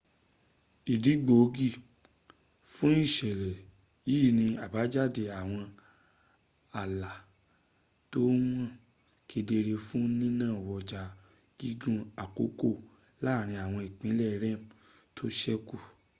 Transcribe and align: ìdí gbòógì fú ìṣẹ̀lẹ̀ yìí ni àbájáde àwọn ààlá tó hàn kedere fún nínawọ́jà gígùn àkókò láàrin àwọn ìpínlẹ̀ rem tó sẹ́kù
ìdí 0.93 1.11
gbòógì 1.25 1.67
fú 2.73 2.85
ìṣẹ̀lẹ̀ 3.03 3.57
yìí 4.09 4.29
ni 4.37 4.45
àbájáde 4.65 5.23
àwọn 5.39 5.63
ààlá 6.79 7.11
tó 8.11 8.19
hàn 8.31 8.45
kedere 9.29 9.73
fún 9.87 10.03
nínawọ́jà 10.19 11.01
gígùn 11.59 11.99
àkókò 12.23 12.69
láàrin 13.23 13.59
àwọn 13.65 13.81
ìpínlẹ̀ 13.89 14.37
rem 14.43 14.61
tó 15.15 15.23
sẹ́kù 15.39 15.75